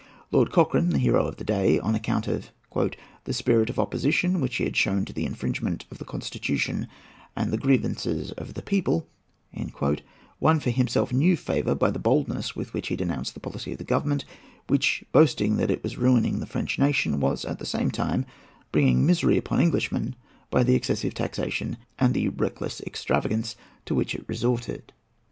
Lord 0.31 0.51
Cochrane, 0.51 0.89
the 0.89 0.97
hero 0.97 1.27
of 1.27 1.35
the 1.35 1.43
day, 1.43 1.77
on 1.77 1.93
account 1.93 2.27
of 2.27 2.49
"the 3.25 3.33
spirit 3.33 3.69
of 3.69 3.77
opposition 3.77 4.41
which 4.41 4.55
he 4.55 4.63
had 4.63 4.75
shown 4.75 5.05
to 5.05 5.13
the 5.13 5.27
infringement 5.27 5.85
of 5.91 5.99
the 5.99 6.05
constitution 6.05 6.87
and 7.35 7.53
the 7.53 7.57
grievances 7.59 8.31
of 8.31 8.55
the 8.55 8.63
people," 8.63 9.07
won 10.39 10.59
for 10.59 10.71
himself 10.71 11.13
new 11.13 11.37
favour 11.37 11.75
by 11.75 11.91
the 11.91 11.99
boldness 11.99 12.55
with 12.55 12.73
which 12.73 12.87
he 12.87 12.95
denounced 12.95 13.35
the 13.35 13.39
policy 13.39 13.73
of 13.73 13.77
the 13.77 13.83
Government, 13.83 14.25
which, 14.65 15.03
boasting 15.11 15.57
that 15.57 15.69
it 15.69 15.83
was 15.83 15.99
ruining 15.99 16.39
the 16.39 16.47
French 16.47 16.79
nation, 16.79 17.19
was 17.19 17.45
at 17.45 17.59
the 17.59 17.63
same 17.63 17.91
time 17.91 18.25
bringing 18.71 19.05
misery 19.05 19.35
also 19.35 19.39
upon 19.41 19.59
Englishmen 19.59 20.15
by 20.49 20.63
the 20.63 20.73
excessive 20.73 21.13
taxation 21.13 21.77
and 21.99 22.15
the 22.15 22.29
reckless 22.29 22.81
extravagance 22.87 23.55
to 23.85 23.93
which 23.93 24.15
it 24.15 24.25
resorted. 24.27 24.93